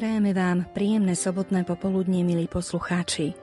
[0.00, 3.36] Prajeme vám príjemné sobotné popoludnie, milí poslucháči.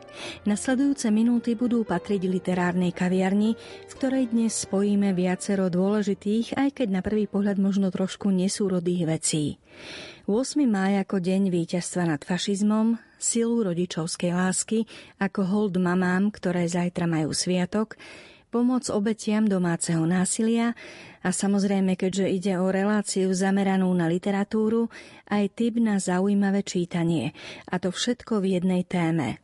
[0.49, 3.53] Nasledujúce minúty budú patriť literárnej kaviarni,
[3.85, 9.61] v ktorej dnes spojíme viacero dôležitých, aj keď na prvý pohľad možno trošku nesúrodých vecí.
[10.25, 10.65] 8.
[10.65, 14.89] máj ako deň víťazstva nad fašizmom, silu rodičovskej lásky,
[15.21, 18.01] ako hold mamám, ktoré zajtra majú sviatok,
[18.49, 20.73] pomoc obetiam domáceho násilia
[21.21, 24.87] a samozrejme, keďže ide o reláciu zameranú na literatúru,
[25.27, 27.35] aj typ na zaujímavé čítanie.
[27.67, 29.43] A to všetko v jednej téme.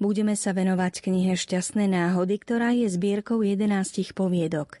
[0.00, 4.80] Budeme sa venovať knihe Šťastné náhody, ktorá je zbierkou 11 poviedok.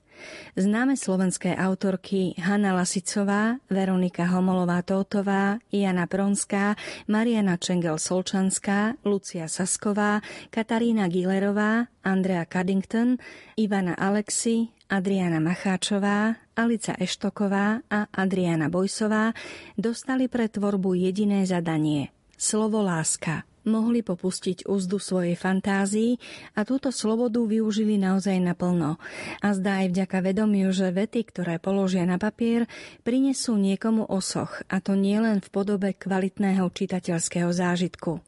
[0.56, 6.76] Známe slovenské autorky Hanna Lasicová, Veronika Homolová-Tótová, Jana Pronská,
[7.08, 13.16] Mariana Čengel-Solčanská, Lucia Sasková, Katarína Gilerová, Andrea Caddington,
[13.56, 19.34] Ivana Alexi, Adriana Macháčová, Alica Eštoková a Adriana Bojsová
[19.74, 26.16] dostali pre tvorbu jediné zadanie– slovo láska– mohli popustiť úzdu svojej fantázii
[26.54, 28.96] a túto slobodu využili naozaj naplno.
[29.42, 32.70] A zdá aj vďaka vedomiu, že vety, ktoré položia na papier,
[33.02, 38.22] prinesú niekomu osoch, a to nielen v podobe kvalitného čitateľského zážitku.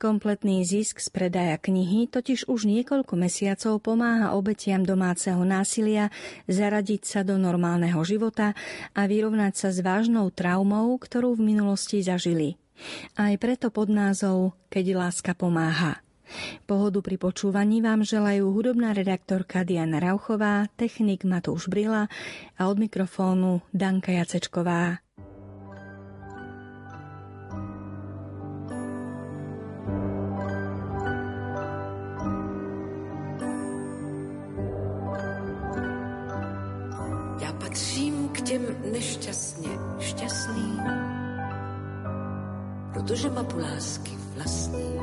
[0.00, 6.10] Kompletný zisk z predaja knihy totiž už niekoľko mesiacov pomáha obetiam domáceho násilia
[6.48, 8.56] zaradiť sa do normálneho života
[8.96, 12.58] a vyrovnať sa s vážnou traumou, ktorú v minulosti zažili.
[13.18, 16.00] Aj preto pod názov Keď láska pomáha.
[16.64, 22.08] Pohodu pri počúvaní vám želajú hudobná redaktorka Diana Rauchová, technik Matúš Brila
[22.56, 25.04] a od mikrofónu Danka Jacečková.
[43.22, 45.00] Protože mapu lásky vlastní.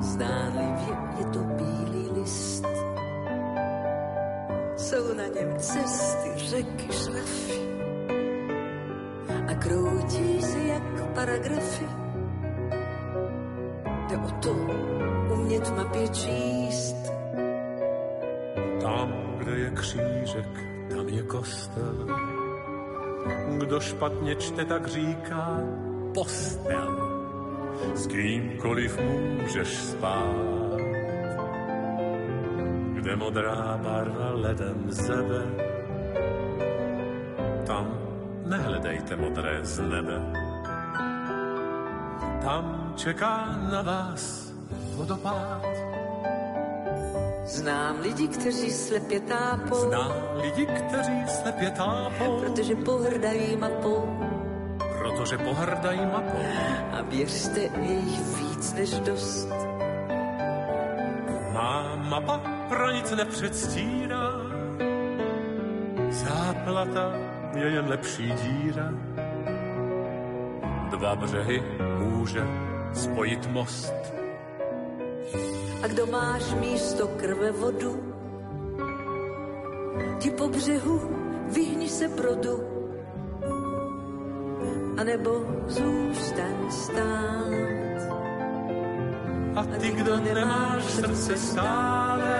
[0.00, 2.66] Zdánlivě je to bílý list,
[4.76, 7.60] jsou na něm cesty, řeky, šrafy
[9.48, 11.86] a kroutí se jak paragrafy.
[14.08, 14.52] Jde o to
[15.34, 16.96] umět mapě číst.
[18.82, 22.06] Tam, kde je křížek, tam je kostel
[23.58, 25.60] kdo špatně čte, tak říká
[26.16, 26.88] postel.
[27.94, 30.80] S kýmkoliv můžeš spát.
[32.96, 35.42] Kde modrá barva ledem zebe,
[37.66, 37.86] tam
[38.48, 40.18] nehledejte modré z nebe.
[42.42, 44.52] Tam čeká na vás
[44.96, 45.66] vodopád
[47.46, 49.76] Znám lidi, kteří slepě tápou.
[49.76, 52.40] Znám lidi, kteří slepě tápou.
[52.40, 54.15] Protože pohrdají mapou.
[55.26, 56.38] Protože pohrdají mapou.
[56.92, 59.48] A věřte, je jich víc než dost.
[61.52, 64.32] Má mapa pro nic nepředstírá.
[66.10, 67.12] Záplata
[67.56, 68.90] je jen lepší díra.
[70.90, 71.62] Dva břehy
[71.98, 72.42] může
[72.94, 73.94] spojit most
[75.82, 78.14] a kdo máš místo krve vodu,
[80.18, 81.10] ti po břehu
[81.48, 82.75] vyhni se brodu,
[84.96, 87.46] anebo zůstaň stát.
[89.56, 92.38] A ty, kdo nemáš srdce stále,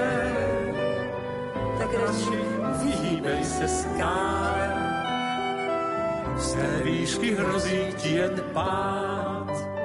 [1.78, 2.40] tak radši
[2.82, 4.72] vyhýbej se skále.
[6.36, 9.76] Z té výšky hrozí ti jen pád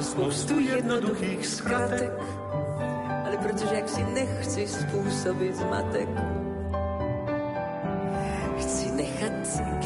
[0.00, 2.12] Znám spoustu jednoduchých zkratek,
[3.26, 6.08] ale protože jak si nechci způsobit zmatek,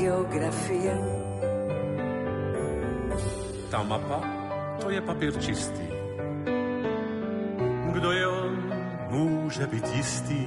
[0.04, 0.94] nechat geografie.
[3.70, 4.20] Ta mapa,
[4.80, 5.88] to je papír čistý.
[7.92, 8.72] Kdo je on,
[9.10, 10.44] může být jistý,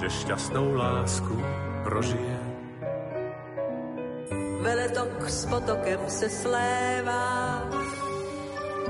[0.00, 1.42] že šťastnou lásku
[1.84, 2.36] prožije
[4.66, 7.62] veletok s potokem se slévá,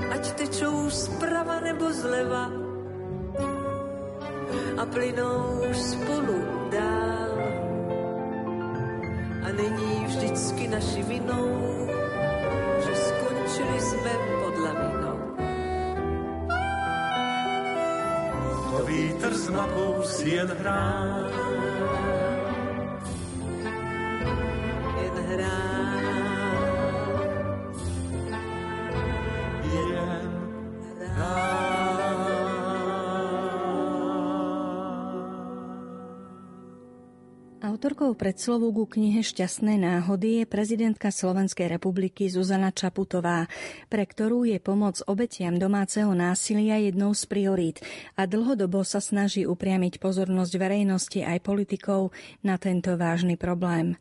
[0.09, 2.49] ať tečou zprava nebo zleva
[4.77, 6.41] a plynou spolu
[6.73, 7.06] dál.
[10.69, 11.87] Naši vinou,
[12.83, 14.11] že skončili jsme
[14.43, 15.17] pod lavinou.
[18.71, 21.27] To vítr s mapou si jen hrál,
[37.77, 43.45] Autorkou predslovu ku knihe Šťastné náhody je prezidentka Slovenskej republiky Zuzana Čaputová,
[43.85, 47.77] pre ktorú je pomoc obetiam domáceho násilia jednou z priorít
[48.17, 53.93] a dlhodobo sa snaží upriamiť pozornosť verejnosti aj politikov na tento vážny problém.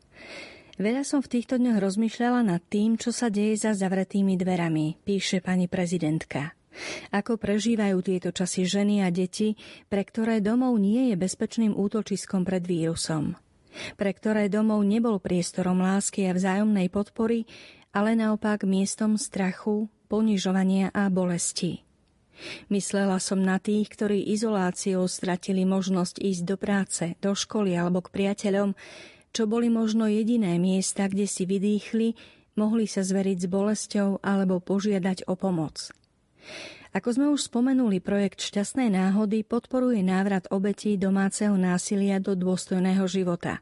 [0.80, 5.44] Veľa som v týchto dňoch rozmýšľala nad tým, čo sa deje za zavretými dverami, píše
[5.44, 6.56] pani prezidentka.
[7.12, 9.52] Ako prežívajú tieto časy ženy a deti,
[9.92, 13.36] pre ktoré domov nie je bezpečným útočiskom pred vírusom
[13.96, 17.48] pre ktoré domov nebol priestorom lásky a vzájomnej podpory,
[17.96, 21.86] ale naopak miestom strachu, ponižovania a bolesti.
[22.68, 28.12] Myslela som na tých, ktorí izoláciou stratili možnosť ísť do práce, do školy alebo k
[28.12, 28.76] priateľom,
[29.32, 32.12] čo boli možno jediné miesta, kde si vydýchli,
[32.60, 35.92] mohli sa zveriť s bolesťou alebo požiadať o pomoc.
[36.96, 43.60] Ako sme už spomenuli, projekt Šťastnej náhody podporuje návrat obetí domáceho násilia do dôstojného života.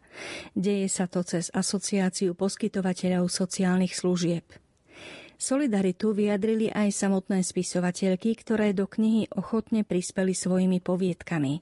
[0.55, 4.47] Deje sa to cez asociáciu poskytovateľov sociálnych služieb.
[5.35, 11.59] Solidaritu vyjadrili aj samotné spisovateľky, ktoré do knihy ochotne prispeli svojimi poviedkami.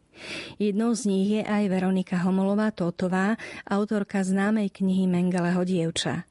[0.61, 6.29] Jednou z nich je aj Veronika Homolová-Tótová, autorka známej knihy Mengeleho dievča.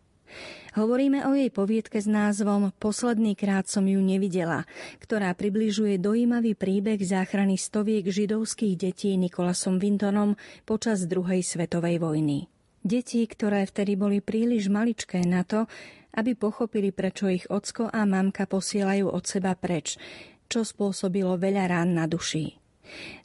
[0.72, 4.64] Hovoríme o jej poviedke s názvom Posledný krát som ju nevidela,
[5.04, 12.48] ktorá približuje dojímavý príbeh záchrany stoviek židovských detí Nikolasom Vintonom počas druhej svetovej vojny.
[12.88, 15.68] Deti, ktoré vtedy boli príliš maličké na to,
[16.16, 20.00] aby pochopili, prečo ich ocko a mamka posielajú od seba preč,
[20.48, 22.61] čo spôsobilo veľa rán na duši.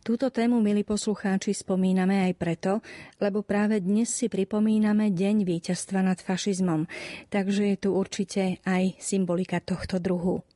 [0.06, 2.72] Túto tému, milí poslucháči, spomíname aj preto,
[3.18, 6.86] lebo práve dnes si pripomíname Deň víťazstva nad fašizmom,
[7.32, 10.46] takže je tu určite aj symbolika tohto druhu.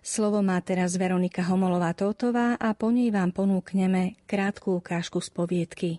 [0.00, 5.90] Slovo má teraz Veronika Homolová-Tótová a po nej vám ponúkneme krátku ukážku z poviedky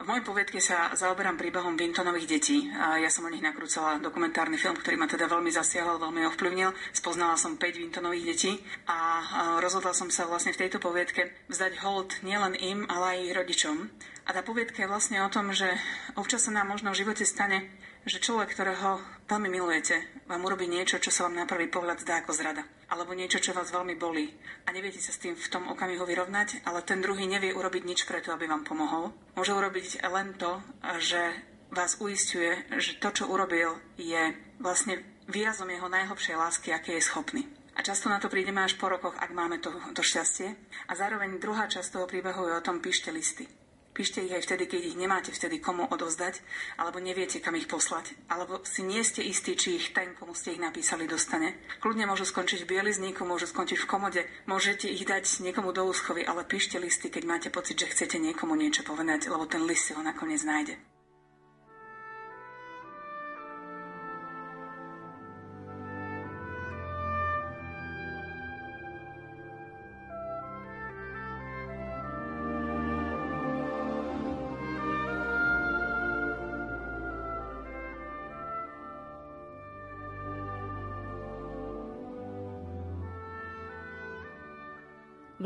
[0.00, 2.64] v mojej poviedke sa zaoberám príbehom Vintonových detí.
[2.72, 6.72] Ja som o nich nakrúcala dokumentárny film, ktorý ma teda veľmi zasiahol, veľmi ovplyvnil.
[6.96, 8.52] Spoznala som 5 Vintonových detí
[8.88, 9.20] a
[9.60, 13.76] rozhodla som sa vlastne v tejto poviedke vzdať hold nielen im, ale aj ich rodičom.
[14.24, 15.68] A tá poviedka je vlastne o tom, že
[16.16, 17.68] občas sa nám možno v živote stane,
[18.08, 22.24] že človek, ktorého veľmi milujete, vám urobí niečo, čo sa vám na prvý pohľad zdá
[22.24, 24.28] ako zrada alebo niečo, čo vás veľmi bolí
[24.66, 28.00] a neviete sa s tým v tom okamihu vyrovnať, ale ten druhý nevie urobiť nič
[28.04, 29.14] preto, aby vám pomohol.
[29.38, 30.58] Môže urobiť len to,
[30.98, 31.22] že
[31.70, 34.98] vás uistuje, že to, čo urobil, je vlastne
[35.30, 37.46] výrazom jeho najhlbšej lásky, aké je schopný.
[37.78, 40.52] A často na to prídeme až po rokoch, ak máme to, to šťastie.
[40.90, 43.46] A zároveň druhá časť toho príbehu je o tom píšte listy.
[43.90, 46.38] Píšte ich aj vtedy, keď ich nemáte vtedy komu odovzdať,
[46.78, 50.54] alebo neviete, kam ich poslať, alebo si nie ste istí, či ich ten, komu ste
[50.54, 51.58] ich napísali, dostane.
[51.82, 56.22] Kľudne môžu skončiť v bielizníku, môžu skončiť v komode, môžete ich dať niekomu do úschovy,
[56.22, 59.92] ale píšte listy, keď máte pocit, že chcete niekomu niečo povedať, lebo ten list si
[59.98, 60.99] ho nakoniec nájde.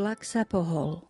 [0.04, 1.00] Vlak sa pohol.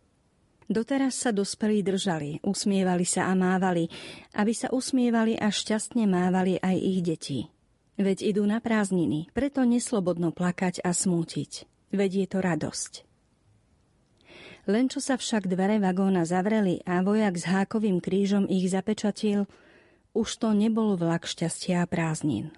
[0.71, 3.91] Doteraz sa dospelí držali, usmievali sa a mávali,
[4.39, 7.41] aby sa usmievali a šťastne mávali aj ich deti.
[7.99, 11.67] Veď idú na prázdniny, preto neslobodno plakať a smútiť.
[11.91, 12.93] Veď je to radosť.
[14.71, 19.51] Len čo sa však dvere vagóna zavreli a vojak s hákovým krížom ich zapečatil,
[20.15, 22.55] už to nebol vlak šťastia a prázdnin.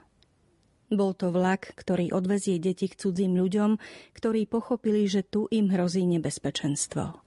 [0.87, 3.75] Bol to vlak, ktorý odvezie deti k cudzím ľuďom,
[4.15, 7.19] ktorí pochopili, že tu im hrozí nebezpečenstvo.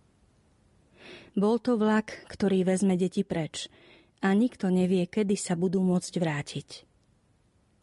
[1.36, 3.68] Bol to vlak, ktorý vezme deti preč
[4.24, 6.70] a nikto nevie, kedy sa budú môcť vrátiť.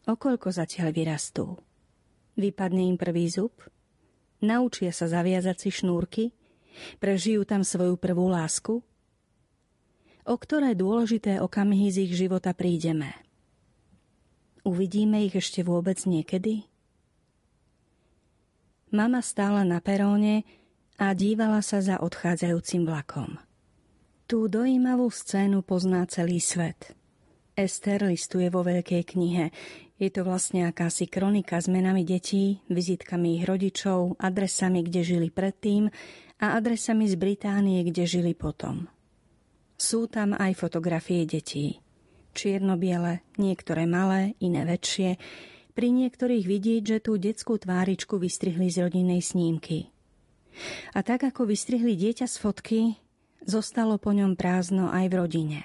[0.09, 1.61] Okoľko zatiaľ vyrastú?
[2.41, 3.53] Vypadne im prvý zub?
[4.41, 6.23] Naučia sa zaviazať si šnúrky?
[6.97, 8.81] Prežijú tam svoju prvú lásku?
[10.27, 13.13] O ktoré dôležité okamihy z ich života prídeme–
[14.67, 16.67] Uvidíme ich ešte vôbec niekedy?
[18.91, 20.43] Mama stála na peróne
[20.99, 23.39] a dívala sa za odchádzajúcim vlakom.
[24.27, 26.91] Tú dojímavú scénu pozná celý svet.
[27.55, 29.55] Ester listuje vo veľkej knihe.
[29.95, 35.87] Je to vlastne akási kronika s menami detí, vizitkami ich rodičov, adresami, kde žili predtým
[36.43, 38.91] a adresami z Británie, kde žili potom.
[39.79, 41.79] Sú tam aj fotografie detí
[42.37, 45.17] čierno-biele, niektoré malé, iné väčšie.
[45.73, 49.89] Pri niektorých vidieť, že tú detskú tváričku vystrihli z rodinnej snímky.
[50.93, 52.81] A tak ako vystrihli dieťa z fotky,
[53.41, 55.59] zostalo po ňom prázdno aj v rodine.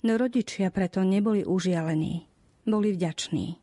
[0.00, 2.24] No rodičia preto neboli užialení,
[2.64, 3.60] boli vďační.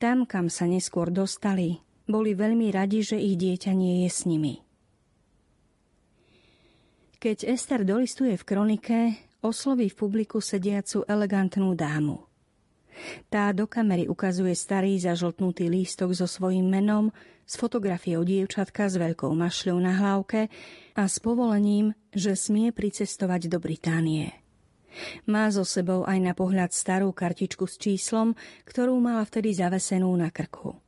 [0.00, 4.62] Tam, kam sa neskôr dostali, boli veľmi radi, že ich dieťa nie je s nimi.
[7.16, 8.98] Keď Ester dolistuje v kronike,
[9.46, 12.26] osloví v publiku sediacu elegantnú dámu.
[13.28, 17.12] Tá do kamery ukazuje starý zažltnutý lístok so svojím menom,
[17.46, 20.50] s fotografiou dievčatka s veľkou mašľou na hlavke
[20.98, 24.34] a s povolením, že smie pricestovať do Británie.
[25.28, 28.32] Má so sebou aj na pohľad starú kartičku s číslom,
[28.64, 30.85] ktorú mala vtedy zavesenú na krku.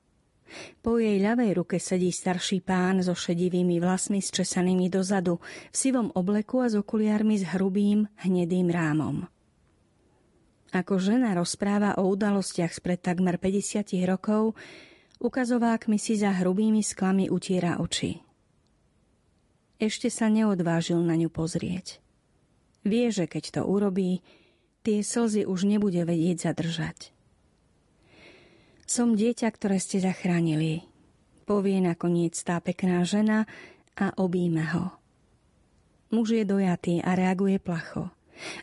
[0.80, 5.40] Po jej ľavej ruke sedí starší pán so šedivými vlasmi zčesanými dozadu,
[5.72, 9.28] v sivom obleku a s okuliármi s hrubým, hnedým rámom.
[10.68, 14.52] Ako žena rozpráva o udalostiach spred takmer 50 rokov,
[15.16, 18.20] ukazovák mi si za hrubými sklami utiera oči.
[19.78, 22.02] Ešte sa neodvážil na ňu pozrieť.
[22.82, 24.26] Vie, že keď to urobí,
[24.82, 27.14] tie slzy už nebude vedieť zadržať.
[28.88, 30.80] Som dieťa, ktoré ste zachránili.
[31.44, 33.44] Povie nakoniec tá pekná žena
[34.00, 34.96] a obíme ho.
[36.08, 38.08] Muž je dojatý a reaguje placho.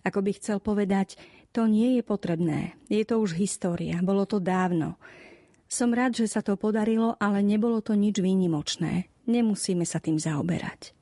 [0.01, 1.22] Ako by chcel povedať,
[1.53, 4.98] to nie je potrebné, je to už história, bolo to dávno.
[5.70, 9.05] Som rád, že sa to podarilo, ale nebolo to nič výnimočné.
[9.29, 10.98] Nemusíme sa tým zaoberať.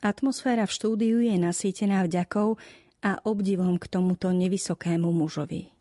[0.00, 2.56] Atmosféra v štúdiu je nasýtená vďakou
[3.04, 5.75] a obdivom k tomuto nevysokému mužovi.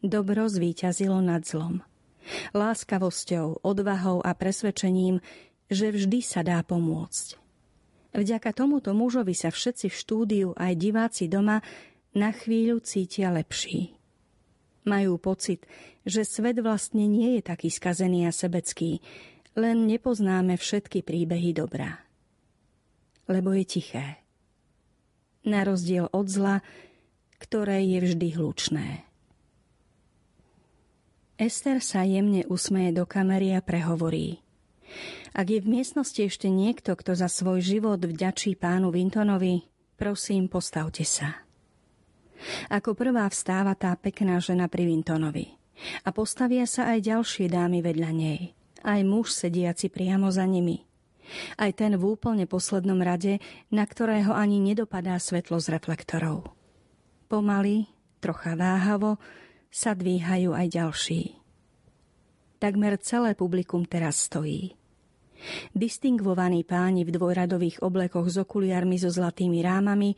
[0.00, 1.84] Dobro zvíťazilo nad zlom.
[2.56, 5.20] Láskavosťou, odvahou a presvedčením,
[5.68, 7.36] že vždy sa dá pomôcť.
[8.16, 11.60] Vďaka tomuto mužovi sa všetci v štúdiu aj diváci doma
[12.16, 13.92] na chvíľu cítia lepší.
[14.88, 15.68] Majú pocit,
[16.08, 19.04] že svet vlastne nie je taký skazený a sebecký,
[19.52, 22.00] len nepoznáme všetky príbehy dobrá.
[23.28, 24.24] Lebo je tiché.
[25.44, 26.64] Na rozdiel od zla,
[27.36, 29.09] ktoré je vždy hlučné.
[31.40, 34.44] Ester sa jemne usmeje do kamery a prehovorí.
[35.32, 39.64] Ak je v miestnosti ešte niekto, kto za svoj život vďačí pánu Vintonovi,
[39.96, 41.40] prosím, postavte sa.
[42.68, 45.56] Ako prvá vstáva tá pekná žena pri Vintonovi.
[46.04, 48.52] A postavia sa aj ďalšie dámy vedľa nej.
[48.84, 50.84] Aj muž sediaci priamo za nimi.
[51.56, 53.40] Aj ten v úplne poslednom rade,
[53.72, 56.52] na ktorého ani nedopadá svetlo z reflektorov.
[57.32, 57.88] Pomaly,
[58.20, 59.16] trocha váhavo,
[59.70, 61.22] sa dvíhajú aj ďalší.
[62.60, 64.76] Takmer celé publikum teraz stojí.
[65.72, 70.12] Distingvovaní páni v dvojradových oblekoch s okuliarmi so zlatými rámami,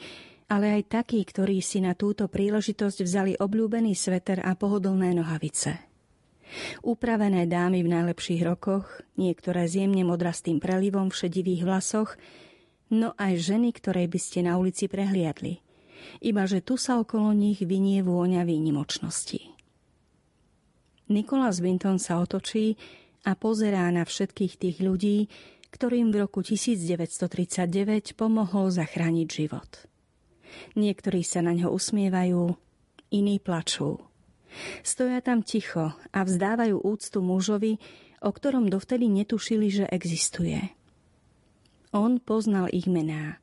[0.51, 5.79] ale aj takí, ktorí si na túto príležitosť vzali obľúbený sveter a pohodlné nohavice.
[6.83, 12.19] Upravené dámy v najlepších rokoch, niektoré s jemne modrastým prelivom v šedivých vlasoch,
[12.91, 15.63] no aj ženy, ktoré by ste na ulici prehliadli–
[16.25, 19.53] iba že tu sa okolo nich vynie vôňa výnimočnosti.
[21.13, 22.81] Nikolás Vinton sa otočí
[23.29, 25.29] a pozerá na všetkých tých ľudí,
[25.73, 29.71] ktorým v roku 1939 pomohol zachrániť život.
[30.77, 32.57] Niektorí sa na ňo usmievajú,
[33.13, 34.01] iní plačú.
[34.85, 37.81] Stoja tam ticho a vzdávajú úctu mužovi,
[38.21, 40.61] o ktorom dovtedy netušili, že existuje.
[41.93, 43.42] On poznal ich mená.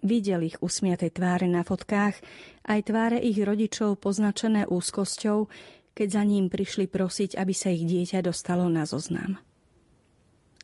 [0.00, 2.16] Videl ich usmiaté tváre na fotkách,
[2.64, 5.48] aj tváre ich rodičov poznačené úzkosťou,
[5.92, 9.36] keď za ním prišli prosiť, aby sa ich dieťa dostalo na zoznam.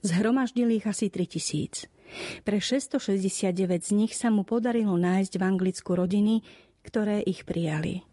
[0.01, 1.93] Zhromaždili ich asi 3000.
[2.47, 3.53] Pre 669
[3.83, 6.41] z nich sa mu podarilo nájsť v Anglicku rodiny,
[6.87, 8.07] ktoré ich prijali.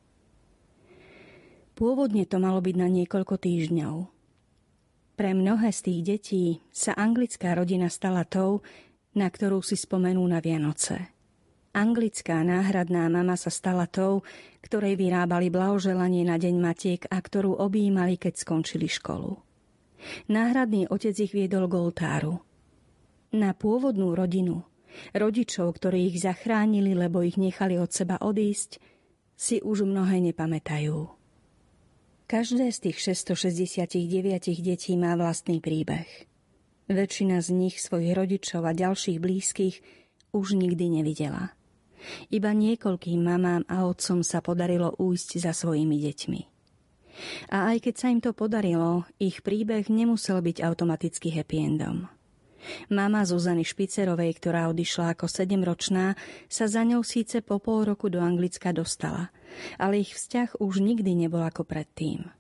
[1.78, 3.96] Pôvodne to malo byť na niekoľko týždňov.
[5.14, 8.66] Pre mnohé z tých detí sa anglická rodina stala tou,
[9.14, 11.13] na ktorú si spomenú na Vianoce.
[11.74, 14.22] Anglická náhradná mama sa stala tou,
[14.62, 19.42] ktorej vyrábali blahoželanie na Deň Matiek a ktorú objímali, keď skončili školu.
[20.30, 22.46] Náhradný otec ich viedol k oltáru.
[23.34, 24.62] Na pôvodnú rodinu,
[25.18, 28.78] rodičov, ktorí ich zachránili, lebo ich nechali od seba odísť,
[29.34, 31.10] si už mnohé nepamätajú.
[32.30, 36.30] Každé z tých 669 detí má vlastný príbeh.
[36.86, 39.76] Väčšina z nich svojich rodičov a ďalších blízkych
[40.38, 41.58] už nikdy nevidela.
[42.32, 46.42] Iba niekoľkým mamám a otcom sa podarilo újsť za svojimi deťmi.
[47.54, 52.10] A aj keď sa im to podarilo, ich príbeh nemusel byť automaticky happy endom.
[52.88, 56.16] Mama Zuzany Špicerovej, ktorá odišla ako sedemročná,
[56.48, 59.36] sa za ňou síce po pol roku do Anglicka dostala,
[59.76, 62.32] ale ich vzťah už nikdy nebol ako predtým.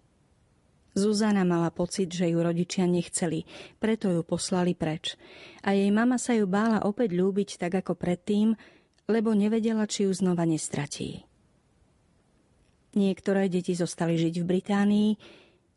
[0.93, 3.49] Zuzana mala pocit, že ju rodičia nechceli,
[3.81, 5.17] preto ju poslali preč.
[5.65, 8.53] A jej mama sa ju bála opäť ľúbiť tak ako predtým,
[9.07, 11.27] lebo nevedela, či ju znova nestratí.
[12.93, 15.09] Niektoré deti zostali žiť v Británii,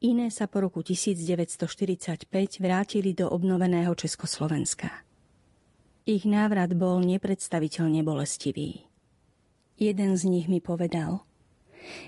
[0.05, 2.29] iné sa po roku 1945
[2.61, 4.93] vrátili do obnoveného Československa.
[6.07, 8.85] Ich návrat bol nepredstaviteľne bolestivý.
[9.81, 11.25] Jeden z nich mi povedal,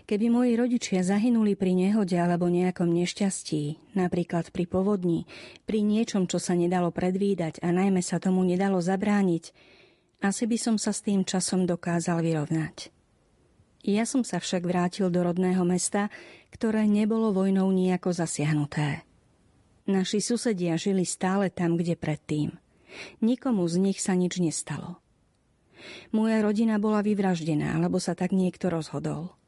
[0.07, 5.25] keby moji rodičia zahynuli pri nehode alebo nejakom nešťastí, napríklad pri povodni,
[5.65, 9.51] pri niečom, čo sa nedalo predvídať a najmä sa tomu nedalo zabrániť,
[10.19, 12.91] asi by som sa s tým časom dokázal vyrovnať.
[13.87, 16.11] Ja som sa však vrátil do rodného mesta,
[16.51, 19.07] ktoré nebolo vojnou nejako zasiahnuté.
[19.89, 22.53] Naši susedia žili stále tam, kde predtým.
[23.23, 25.01] Nikomu z nich sa nič nestalo.
[26.11, 29.39] Moja rodina bola vyvraždená, lebo sa tak niekto rozhodol.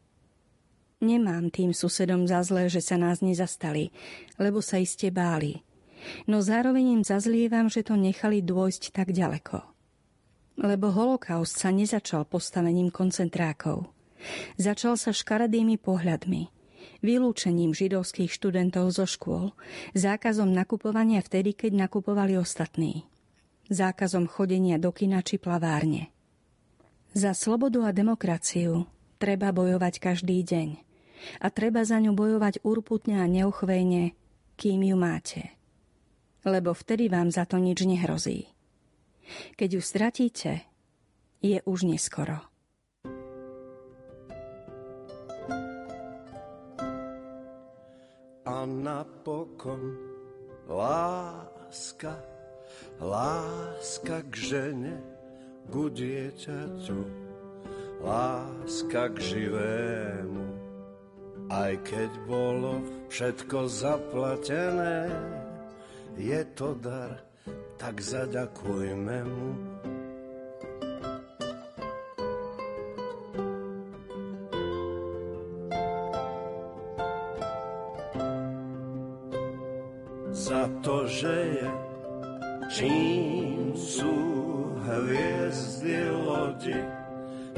[1.00, 3.88] Nemám tým susedom za zlé, že sa nás nezastali,
[4.36, 5.64] lebo sa iste báli.
[6.28, 9.69] No zároveň im zazlievam, že to nechali dôjsť tak ďaleko.
[10.58, 13.86] Lebo holokaust sa nezačal postavením koncentrákov–
[14.60, 16.52] Začal sa škaredými pohľadmi,
[17.00, 19.56] vylúčením židovských študentov zo škôl,
[19.96, 23.08] zákazom nakupovania vtedy, keď nakupovali ostatní,
[23.72, 26.12] zákazom chodenia do kina či plavárne.
[27.16, 28.86] Za slobodu a demokraciu
[29.18, 30.68] treba bojovať každý deň
[31.42, 34.14] a treba za ňu bojovať urputne a neuchvejne,
[34.54, 35.42] kým ju máte.
[36.46, 38.48] Lebo vtedy vám za to nič nehrozí.
[39.56, 40.52] Keď ju stratíte,
[41.40, 42.50] je už neskoro.
[48.50, 49.96] a napokon
[50.68, 52.18] láska,
[53.00, 54.94] láska k žene,
[55.70, 57.00] ku dieťaťu,
[58.02, 60.44] láska k živému.
[61.50, 65.10] Aj keď bolo všetko zaplatené,
[66.18, 67.22] je to dar,
[67.80, 69.70] tak zaďakujme mu.
[81.10, 81.68] že je,
[82.70, 84.14] čím sú
[84.86, 86.80] hviezdy lodi,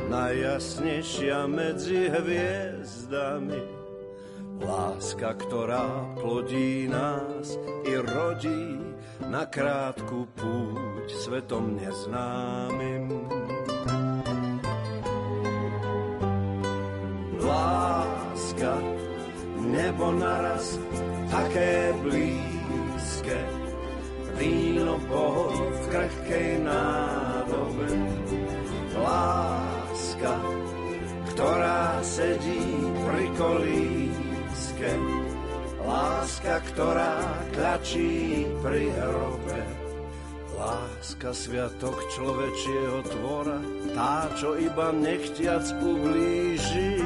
[0.09, 3.82] najjasnejšia medzi hviezdami.
[4.61, 7.57] Láska, ktorá plodí nás
[7.88, 8.77] i rodí
[9.25, 13.09] na krátku púť svetom neznámym.
[17.41, 18.75] Láska,
[19.62, 20.77] nebo naraz
[21.33, 22.53] také blíž
[23.23, 23.41] láske,
[24.38, 27.88] víno Bohu v krehkej nádobe.
[28.99, 30.35] Láska,
[31.33, 32.73] ktorá sedí
[33.07, 33.27] pri
[34.83, 34.92] kolíske,
[35.87, 37.14] láska, ktorá
[37.55, 39.62] klačí pri hrobe.
[40.59, 43.59] Láska sviatok človečieho tvora,
[43.97, 47.03] tá, čo iba nechtiac ublíži.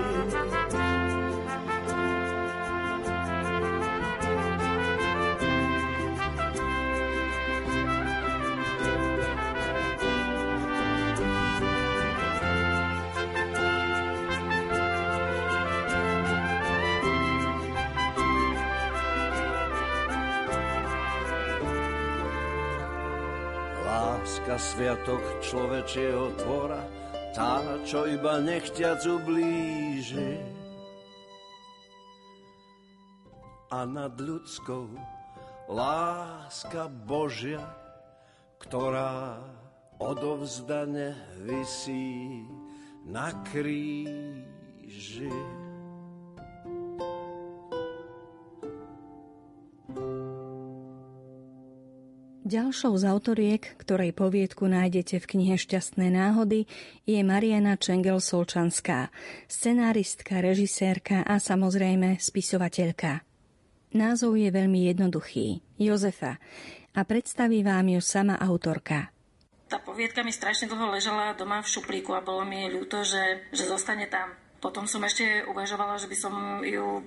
[24.54, 26.78] Sviatok človečieho tvora,
[27.34, 30.38] tá, čo iba nechťac ublíži.
[33.74, 34.86] A nad ľudskou
[35.66, 37.66] láska Božia,
[38.62, 39.42] ktorá
[39.98, 42.46] odovzdane visí
[43.02, 45.34] na kríži.
[52.46, 56.70] Ďalšou z autoriek, ktorej poviedku nájdete v knihe Šťastné náhody,
[57.02, 59.10] je Mariana Čengel-Solčanská,
[59.50, 63.26] scenáristka, režisérka a samozrejme spisovateľka.
[63.98, 65.58] Názov je veľmi jednoduchý–
[65.90, 66.38] Jozefa
[66.94, 69.10] a predstaví vám ju sama autorka.
[69.66, 73.66] Tá poviedka mi strašne dlho ležala doma v šuplíku a bolo mi ľúto, že, že
[73.66, 74.45] zostane tam.
[74.56, 77.02] Potom som ešte uvažovala, že by som ju e,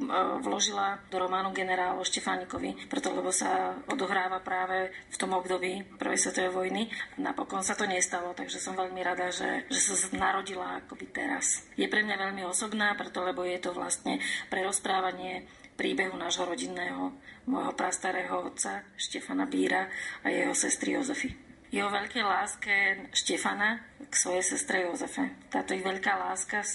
[0.45, 6.29] vložila do románu generál o Štefánikovi, preto lebo sa odohráva práve v tom období prvej
[6.29, 6.81] svetovej vojny.
[7.17, 11.65] Napokon sa to nestalo, takže som veľmi rada, že, že sa narodila akoby teraz.
[11.73, 14.21] Je pre mňa veľmi osobná, preto lebo je to vlastne
[14.53, 17.17] prerozprávanie príbehu nášho rodinného,
[17.49, 19.89] môjho prastarého otca Štefana Bíra
[20.21, 22.75] a jeho sestry Jozefy jeho veľkej láske
[23.13, 25.29] Štefana k svojej sestre Jozefe.
[25.53, 26.65] Táto ich veľká láska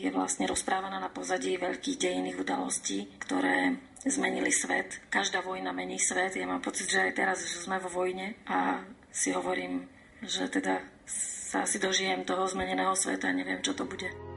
[0.00, 5.04] je vlastne rozprávaná na pozadí veľkých dejinných udalostí, ktoré zmenili svet.
[5.12, 6.40] Každá vojna mení svet.
[6.40, 8.80] Ja mám pocit, že aj teraz že sme vo vojne a
[9.12, 9.84] si hovorím,
[10.24, 14.29] že teda sa asi dožijem toho zmeneného sveta, neviem, čo to bude.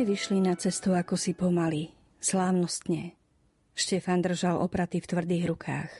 [0.00, 1.92] Kone vyšli na cestu ako si pomaly,
[2.24, 3.20] slávnostne.
[3.76, 5.92] Štefan držal opraty v tvrdých rukách.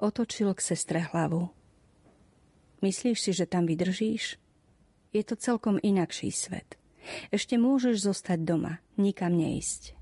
[0.00, 1.52] Otočil k sestre hlavu.
[2.80, 4.40] Myslíš si, že tam vydržíš?
[5.12, 6.80] Je to celkom inakší svet.
[7.28, 9.92] Ešte môžeš zostať doma, nikam neísť.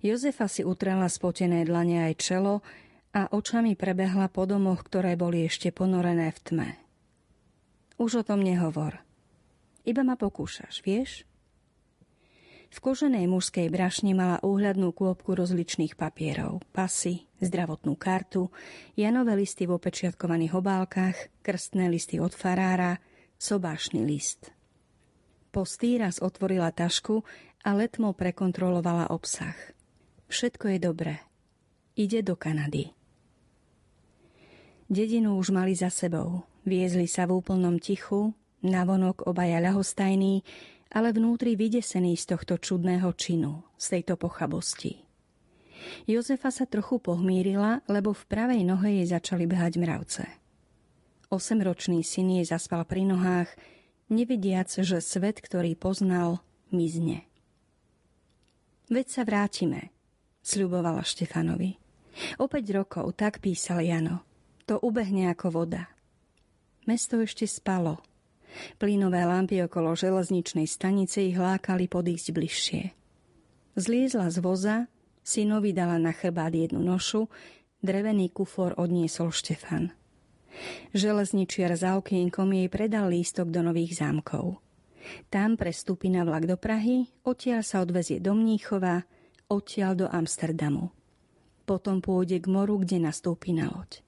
[0.00, 2.64] Jozefa si utrela spotené dlane aj čelo
[3.12, 6.68] a očami prebehla po domoch, ktoré boli ešte ponorené v tme.
[8.00, 9.04] Už o tom nehovor.
[9.84, 11.28] Iba ma pokúšaš, vieš?
[12.72, 18.48] V koženej mužskej brašni mala úhľadnú kôpku rozličných papierov, pasy, zdravotnú kartu,
[18.96, 22.96] janové listy v opečiatkovaných obálkach, krstné listy od farára,
[23.36, 24.56] sobášny list.
[25.52, 27.20] Postý raz otvorila tašku
[27.60, 29.54] a letmo prekontrolovala obsah.
[30.32, 31.14] Všetko je dobré.
[31.92, 32.88] Ide do Kanady.
[34.88, 36.48] Dedinu už mali za sebou.
[36.64, 38.32] Viezli sa v úplnom tichu,
[38.64, 40.40] navonok obaja ľahostajní,
[40.92, 45.00] ale vnútri vydesený z tohto čudného činu, z tejto pochabosti.
[46.06, 50.24] Jozefa sa trochu pohmírila, lebo v pravej nohe jej začali behať mravce.
[51.32, 53.50] Osemročný syn jej zaspal pri nohách,
[54.12, 57.24] nevidiac, že svet, ktorý poznal, mizne.
[58.92, 59.88] Veď sa vrátime,
[60.44, 61.80] sľubovala Štefanovi.
[62.36, 64.20] O 5 rokov, tak písal Jano.
[64.68, 65.88] To ubehne ako voda.
[66.84, 68.04] Mesto ešte spalo,
[68.76, 72.82] Plínové lampy okolo železničnej stanice ich lákali podísť bližšie.
[73.78, 74.76] Zliezla z voza,
[75.24, 77.32] synovi dala na chrbát jednu nošu,
[77.80, 79.96] drevený kufor odniesol Štefan.
[80.92, 84.60] Železničiar za okienkom jej predal lístok do nových zámkov.
[85.32, 89.02] Tam prestúpi na vlak do Prahy, odtiaľ sa odvezie do Mníchova,
[89.48, 90.92] odtiaľ do Amsterdamu.
[91.64, 94.04] Potom pôjde k moru, kde nastúpi na loď.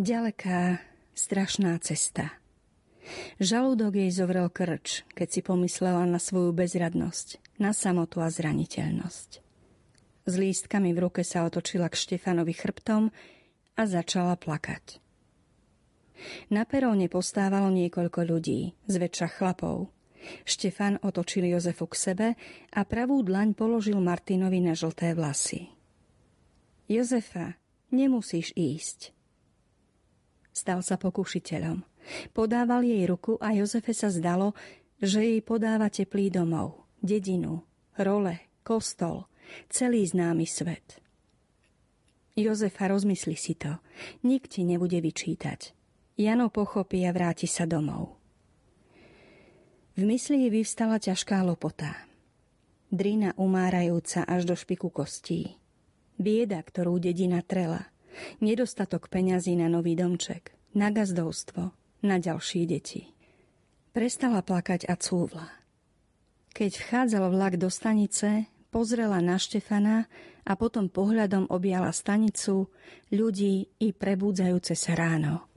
[0.00, 0.80] Ďaleká,
[1.14, 2.34] strašná cesta–
[3.36, 9.30] Žalúdok jej zovrel krč, keď si pomyslela na svoju bezradnosť, na samotu a zraniteľnosť.
[10.24, 13.12] S lístkami v ruke sa otočila k Štefanovi chrbtom
[13.76, 15.04] a začala plakať.
[16.48, 19.92] Na peróne postávalo niekoľko ľudí, zväčša chlapov.
[20.48, 22.28] Štefan otočil Jozefu k sebe
[22.72, 25.68] a pravú dlaň položil Martinovi na žlté vlasy.
[26.88, 27.60] Jozefa,
[27.92, 29.12] nemusíš ísť.
[30.56, 31.84] Stal sa pokušiteľom–
[32.32, 34.52] Podával jej ruku a Jozefe sa zdalo,
[35.00, 37.64] že jej podáva teplý domov, dedinu,
[38.00, 39.28] role, kostol,
[39.68, 41.00] celý známy svet.
[42.34, 43.78] Jozefa, rozmysli si to.
[44.26, 45.70] Nik ti nebude vyčítať.
[46.18, 48.18] Jano pochopí a vráti sa domov.
[49.94, 51.94] V mysli jej vyvstala ťažká lopota.
[52.90, 55.54] Drina umárajúca až do špiku kostí.
[56.18, 57.90] Bieda, ktorú dedina trela.
[58.42, 60.54] Nedostatok peňazí na nový domček.
[60.74, 63.10] Na gazdovstvo na ďalšie deti.
[63.96, 65.48] Prestala plakať a cúvla.
[66.54, 70.06] Keď vchádzal vlak do stanice, pozrela na Štefana
[70.46, 72.70] a potom pohľadom objala stanicu,
[73.10, 75.48] ľudí i prebúdzajúce sa ráno.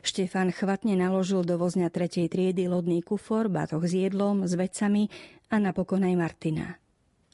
[0.00, 5.12] Štefan chvatne naložil do vozňa tretej triedy lodný kufor, batoh s jedlom, s vecami
[5.52, 6.80] a napokon aj Martina.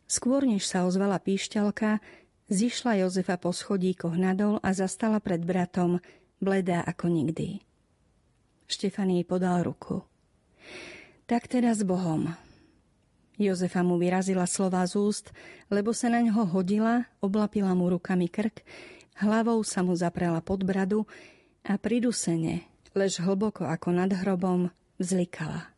[0.05, 2.03] Skôr než sa ozvala píšťalka,
[2.51, 6.03] zišla Jozefa po schodíkoch nadol a zastala pred bratom,
[6.43, 7.63] bledá ako nikdy.
[8.65, 10.05] Štefan jej podal ruku.
[11.25, 12.33] Tak teda s Bohom.
[13.35, 15.27] Jozefa mu vyrazila slova z úst,
[15.67, 18.63] lebo sa na ňo hodila, oblapila mu rukami krk,
[19.19, 21.03] hlavou sa mu zaprela pod bradu
[21.67, 22.63] a pridusene,
[22.95, 24.71] lež hlboko ako nad hrobom,
[25.03, 25.75] vzlikala.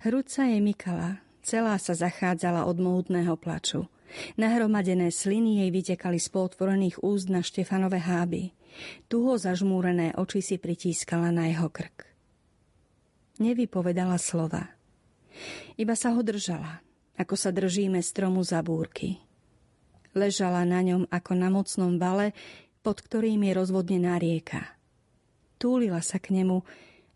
[0.00, 3.84] Hrúca jej mykala, celá sa zachádzala od mohutného plaču.
[4.40, 8.56] Nahromadené sliny jej vytekali z potvorených úst na Štefanové háby.
[9.10, 12.06] Tuho zažmúrené oči si pritískala na jeho krk.
[13.38, 14.74] Nevypovedala slova.
[15.78, 16.82] Iba sa ho držala,
[17.14, 19.22] ako sa držíme stromu za búrky.
[20.14, 22.34] Ležala na ňom ako na mocnom vale,
[22.82, 24.74] pod ktorým je rozvodnená rieka.
[25.58, 26.62] Túlila sa k nemu,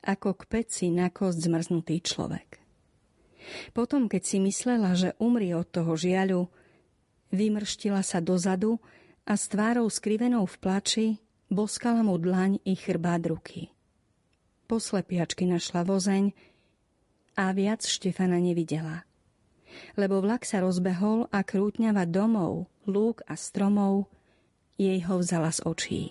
[0.03, 2.59] ako k peci na kost zmrznutý človek.
[3.75, 6.51] Potom, keď si myslela, že umrie od toho žiaľu,
[7.35, 8.79] vymrštila sa dozadu
[9.27, 11.07] a s tvárou skrivenou v plači
[11.53, 13.69] Boskala mu dlaň i chrbát ruky.
[14.65, 16.33] Po slepiačky našla vozeň
[17.37, 19.05] a viac Štefana nevidela.
[20.01, 24.09] Lebo vlak sa rozbehol a krútňava domov, lúk a stromov
[24.81, 26.03] jej ho vzala z očí.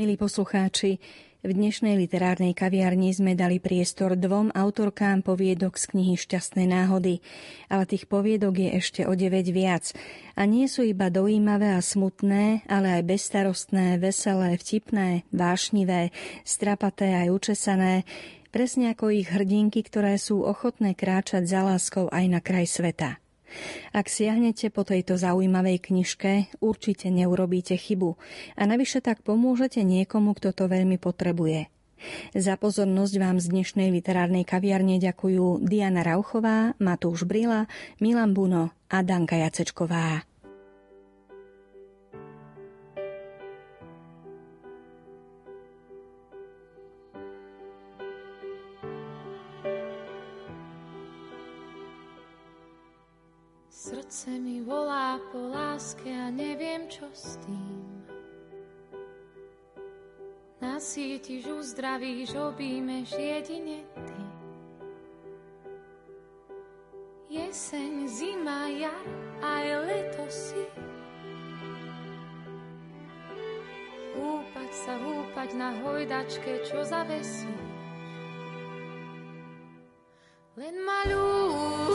[0.00, 0.96] Milí poslucháči,
[1.44, 7.20] v dnešnej literárnej kaviarni sme dali priestor dvom autorkám poviedok z knihy Šťastné náhody,
[7.68, 9.92] ale tých poviedok je ešte o 9 viac
[10.40, 16.16] a nie sú iba dojímavé a smutné, ale aj bezstarostné, veselé, vtipné, vášnivé,
[16.48, 18.08] strapaté aj učesané,
[18.48, 23.20] presne ako ich hrdinky, ktoré sú ochotné kráčať za láskou aj na kraj sveta.
[23.90, 26.32] Ak siahnete po tejto zaujímavej knižke,
[26.62, 28.16] určite neurobíte chybu
[28.56, 31.68] a navyše tak pomôžete niekomu, kto to veľmi potrebuje.
[32.32, 37.68] Za pozornosť vám z dnešnej literárnej kaviarne ďakujú Diana Rauchová, Matúš Brila,
[38.00, 40.29] Milan Buno a Danka Jacečková.
[54.20, 58.04] Srdce mi volá po láske a neviem, čo s tým.
[60.60, 64.20] Nasítiš, uzdravíš, objímeš jedine ty.
[67.32, 69.08] Jeseň, zima, jar,
[69.40, 70.68] aj leto si.
[74.20, 77.48] Húpať sa, húpať na hojdačke, čo zavesí.
[80.60, 81.89] Len malú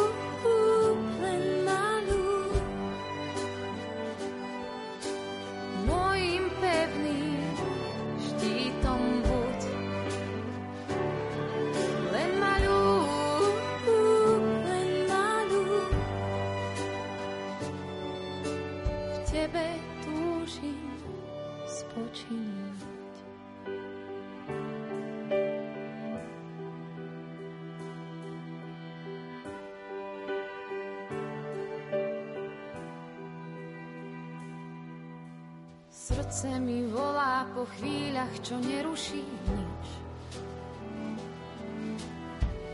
[36.35, 39.85] Srdce mi volá po chvíľach, čo neruší nič.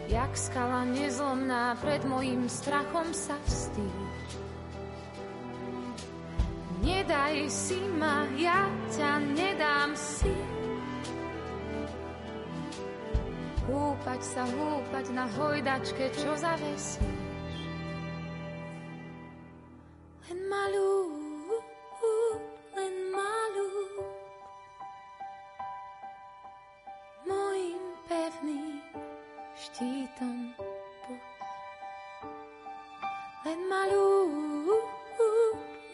[0.09, 4.29] Jak skala nezlomná pred mojim strachom sa vstýč.
[6.81, 8.65] Nedaj si ma, ja
[8.97, 10.33] ťa nedám si.
[13.69, 17.30] Húpať sa, húpať na hojdačke, čo zavesíš.
[29.71, 30.51] štítom
[31.07, 31.23] buď.
[33.47, 34.83] Len ma ľúb,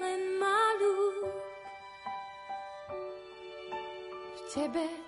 [0.02, 0.58] len ma.
[4.34, 5.07] V tebe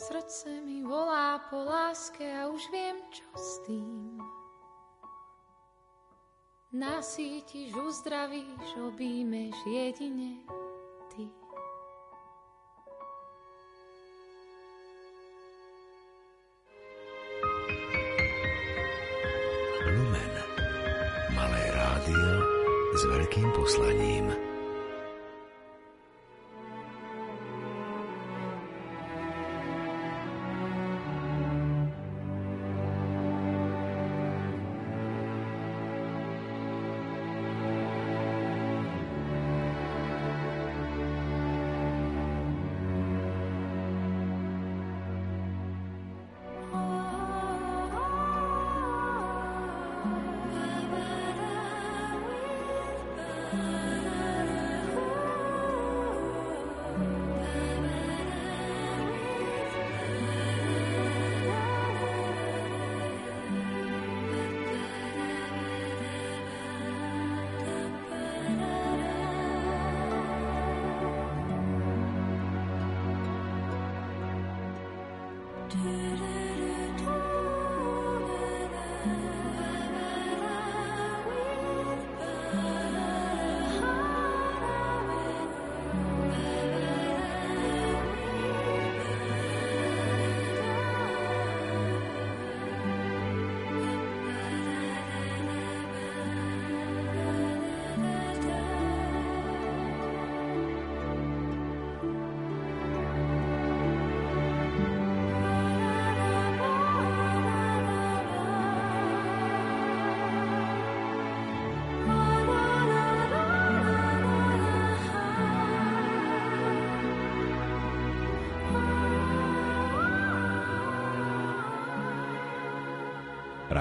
[0.00, 4.16] Srdce mi volá po láske a už viem, čo s tým.
[6.72, 10.40] Nasítiš, uzdravíš, objímeš jedine
[11.12, 11.28] ty.
[19.84, 20.34] Lumen.
[21.36, 22.30] Malé rádio
[22.96, 24.09] s veľkým poslaním.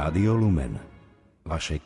[0.10, 0.74] Rádio Lumen.
[1.46, 1.80] Vaše